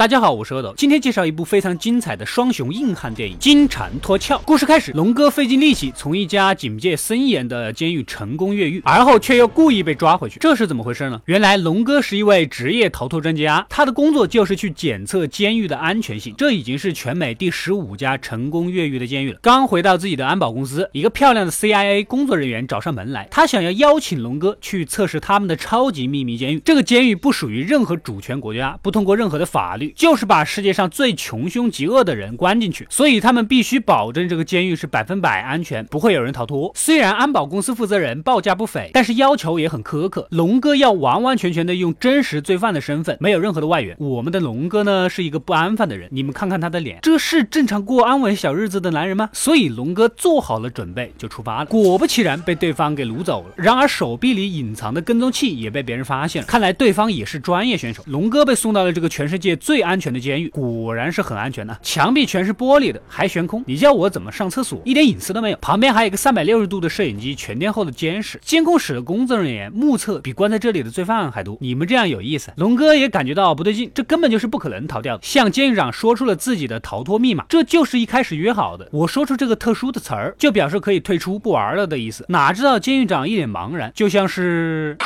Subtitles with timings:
[0.00, 4.34] 大家好，我是阿斗，今天介绍一部非常精彩的双雄硬汉电影《金蝉脱壳》。
[4.46, 11.20] 故事开始，龙哥费尽力气从一家警戒森严的监狱成功越狱，而后却又故意被抓回去，这是怎么回事呢？
[11.26, 16.34] 原来龙哥是一位职业逃脱专家，他的工作就是去检测监狱的安全性。
[16.38, 19.38] 这已经是全美第十五家成功越狱的监狱了。
[19.42, 26.60] 刚回到自己的安保公司，一个漂亮的 CIA 工作人员找上门来，他想要邀请龙哥去测试他们的超级秘密监狱。
[26.60, 29.89] 这个监狱不属于任何主权国家，不通过任何的法律。
[29.96, 36.70] 就是把世界上最穷凶极恶的人关进去，所以他们必须保证这个监狱是百分百安全，不会有人逃脱。
[36.74, 40.28] 虽然安保公司负责人报价不菲，但是要求也很苛刻。
[40.30, 43.96] 龙哥要完完全全的用真实罪犯的身份，没有任何的外援。
[43.98, 49.28] 我们的龙哥呢，是一个不安分的人，你们看看他的脸，这是正常过安稳小日子的男人吗？
[49.32, 51.66] 所以龙哥做好了准备就出发了。
[51.66, 53.54] 果不其然，被对方给掳走了。
[53.56, 58.02] 然而手臂里隐藏的跟踪器也被别人发现了，看来对方也是专业选手。
[58.06, 59.79] 龙哥被送到了这个全世界最。
[59.80, 63.62] 安全的监狱果然是很安全的，墙壁全是玻璃的，还悬空。
[63.66, 64.80] 你叫我怎么上厕所？
[64.84, 65.56] 一点隐私都没有。
[65.60, 68.38] 旁边还有一个三百六十度的摄影机，全天候的监视。
[68.42, 71.56] 监控室的工作人员目测比关在这里的罪犯还多。
[71.60, 72.52] 你们这样有意思？
[72.56, 75.22] 龙哥也感觉到不对劲，这根本就是不可能逃掉的。
[75.22, 78.88] 向监狱长说出了自己的逃脱密码，这就是一开始约好的。
[78.92, 82.24] 我说出这个特殊的词儿，就表示可以退出不玩了的意思。
[82.28, 84.96] 哪知道监狱长一脸茫然，就像是。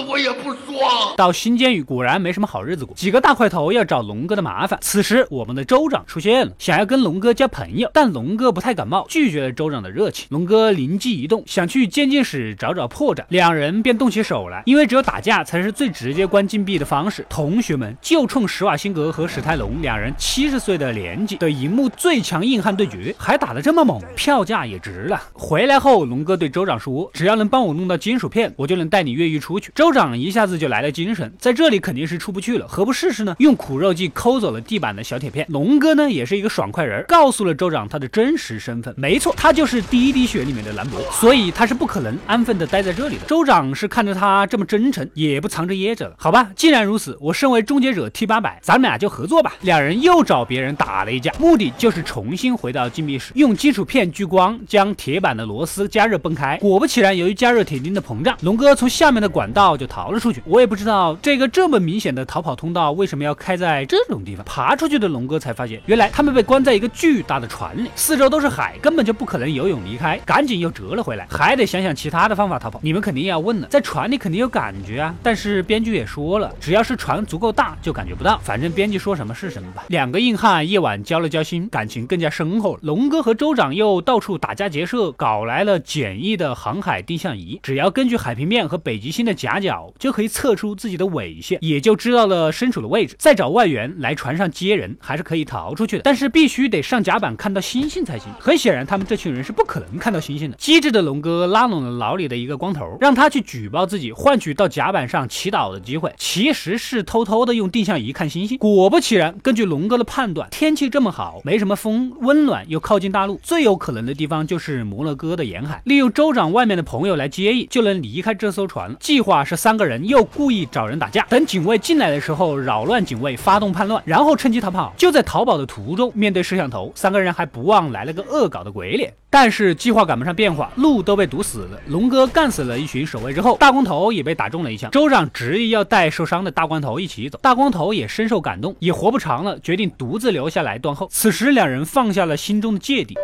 [0.00, 1.14] 我也不说。
[1.16, 4.78] 到新监狱果然没什么好日子过，几个大块头要找龙哥的麻烦。
[4.82, 10.26] 此时我们的州长出现了，想要跟龙哥交朋友，但龙哥不太感冒，拒绝了州长的热情。
[10.30, 14.62] 龙哥灵机一动，想去监禁室找找破绽，两人便动起手来。
[14.66, 17.24] 因为只有打架才是最直接关禁闭的方式。
[17.28, 25.22] 同学们，就冲施瓦辛格和史泰龙两人七十岁的年纪的荧幕最强硬汉对决，还打得这么猛，票价也值了。
[25.32, 33.36] 回来后，龙哥对州长说：“只要能帮我弄到金属片，我就能带你越狱出去。”州州长一下子就来了精神，在这里肯定是出不去了，何不试试呢？
[33.38, 35.44] 用苦肉计抠走了地板的小铁片。
[35.50, 38.94] 龙哥呢，也是一个爽快人，告诉了州长他的真实身份。
[38.96, 43.26] 没错，他就是《第一滴血》里面的兰博，所以他是不可能安分的待在这里的。
[43.26, 46.14] 州长是看着他这么真诚，也不藏着掖着了。
[46.16, 49.52] 好吧，既然如此，我身为终结者 T 八百，咱们俩就合作吧。
[49.60, 56.56] 两人又找别人打了一架，目的就是重新回到禁闭室，用金属片聚光将铁板的螺丝加热崩开。
[56.56, 60.18] 果不其然，由于加热铁钉的膨胀，龙哥从下面的管道就逃了。
[60.18, 64.44] 出去，我也不知道这个这么明显的逃跑通道为什么要开在这种地方。
[64.46, 70.18] 爬出去的龙哥才发现，原来他们被关在一个巨大的船里，四周都是海，根本就不可能游泳离开。
[70.24, 72.80] 赶紧又折了回来，还得想想其他的方法逃跑。
[72.82, 78.38] 你们肯定要问了，在船里肯定有感觉啊，但是编剧也说了，只要是船足够大，就感觉不到。
[78.42, 79.84] 反正编剧说什么是什么吧。
[79.88, 82.80] 两个硬汉夜晚交了交心，感情更加深厚了。
[82.82, 89.92] 龙哥和州长又到处打家劫舍，搞来了简易的航海定向仪，只要根据海平面和北极星的夹角角。
[89.98, 96.02] 就可以测出自己的纬线，也就知道了身处的位置，再找外援来船上接人，还是可以逃出去的。
[96.02, 98.30] 但是必须得上甲板看到星星才行。
[98.38, 100.56] 很显然，他们这群人是不可能看到星星的。
[100.56, 106.12] 机智的龙哥拉拢了牢里的一个光头，让他去举报自己，换取到甲板上祈祷的机会。
[106.18, 108.58] 其实是偷偷的用定向仪看星星。
[108.58, 115.80] 果不其然，根据龙哥的判断，天气这么好，没什么风，温暖又靠近大陆，最有可能的地方就是摩洛哥的沿海。
[115.84, 118.96] 利用州长外面的朋友来接应，就能离开这艘船。
[118.98, 120.06] 计划是三个人。
[120.08, 124.92] 又故意找人打架，等警卫进来的时候扰乱警卫，发动叛乱，然后趁机逃跑。
[124.96, 129.12] 就在逃跑的途中，面对摄像头，三个人还不忘来了个恶搞的鬼脸。
[129.30, 131.80] 但是计划赶不上变化，路都被堵死了。
[131.88, 134.90] 龙哥干死了一群守卫之后，大光头也被打中了一枪。
[134.92, 141.08] 州长执意要带受伤的大光头一起走，大光头也深受感动，也活不长了，决定独自留下来断后。
[141.10, 143.16] 此时两人放下了心中的芥蒂。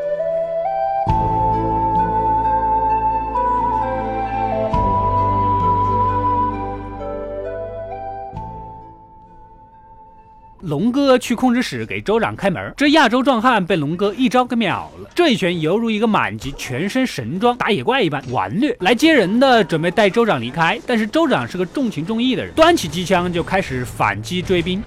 [10.63, 15.11] 龙哥去控制室给州长开门，这亚洲壮汉被龙哥一招给秒了。
[15.15, 18.77] 这一拳犹如一个满级全身神装打野怪一般完虐。
[18.81, 24.83] 来接人的准备带州长离开，但是州长是个重情重义的人，端起机枪就开始反击追兵。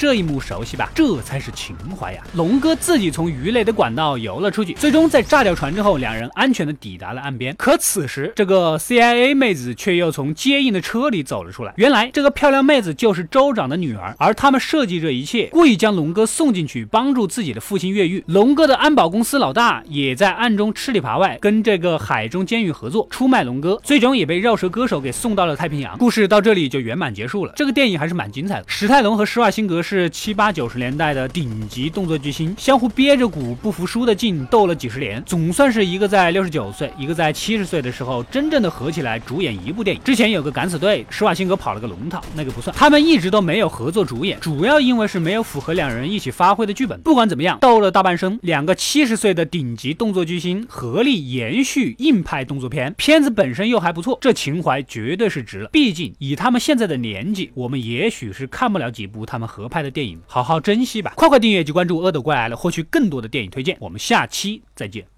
[0.00, 0.90] 这一幕熟悉吧？
[0.94, 2.22] 这才是情怀呀！
[2.34, 7.54] 龙哥自己从鱼雷的管道游了出去，最终在炸掉船之后，两人安全的抵达了岸边。
[7.58, 11.74] 可此时，这个 CIA 妹子却又从接应的车里走了出来。
[11.76, 18.24] 原来，这个漂亮妹子就是州长的女儿，而他们设计这一切，故意将龙哥送进去，帮助自己的父亲越狱。
[18.26, 25.98] 龙哥的安保公司老大也在暗中吃里扒外，跟这个海中监狱合作，出卖龙哥，最终也被绕舌歌手给送到了太平洋。
[25.98, 27.52] 故事到这里就圆满结束了。
[27.54, 28.64] 这个电影还是蛮精彩的。
[28.66, 29.82] 史泰龙和施瓦辛格。
[29.90, 40.00] 是七八九十年代的顶级动作巨星，相互憋着股不服输的劲，斗了几十年，总算是一个在六十九岁，一个在七十岁的时候，真正的合起来主演一部电影。
[40.04, 42.72] 之前有个敢死队，施瓦辛格跑了个龙套，那个不算。
[42.76, 47.00] 他们一直都没有合作主演，主要因为是没有符合两人一起发挥的剧本。
[47.00, 55.68] 不管怎么样，斗了大半生，两个七十岁的顶级动作巨星合力延续硬派动作片，片子本身又还不错，这情怀绝对是值了。
[55.72, 61.12] 毕竟以他们现在的年纪，我们也许是看不了几部他们合拍的电影，好好珍惜吧。
[61.16, 63.76] 快快订阅及关注恶斗怪来了，获取更多的电影推荐。
[63.80, 65.10] 我们下期再见。